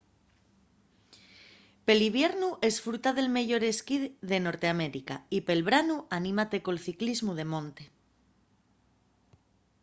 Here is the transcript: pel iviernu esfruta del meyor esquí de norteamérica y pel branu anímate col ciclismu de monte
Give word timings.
pel 1.85 1.99
iviernu 2.09 2.49
esfruta 2.71 3.09
del 3.17 3.29
meyor 3.37 3.63
esquí 3.73 3.97
de 4.29 4.37
norteamérica 4.45 5.15
y 5.37 5.39
pel 5.47 5.61
branu 5.69 5.95
anímate 6.19 6.57
col 6.65 6.83
ciclismu 6.87 7.31
de 7.39 7.45
monte 7.53 7.83